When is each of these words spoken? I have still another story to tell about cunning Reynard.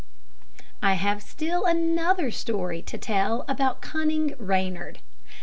I 0.81 0.95
have 0.95 1.21
still 1.21 1.65
another 1.65 2.31
story 2.31 2.81
to 2.81 2.97
tell 2.97 3.45
about 3.47 3.81
cunning 3.81 4.33
Reynard. 4.39 4.97